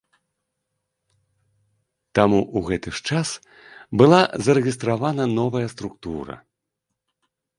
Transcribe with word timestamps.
Таму 2.19 2.39
ў 2.43 2.71
гэты 2.71 2.89
ж 2.99 3.03
час 3.11 3.29
была 4.03 4.21
зарэгістравана 4.47 5.23
новая 5.39 5.65
структура. 5.75 6.35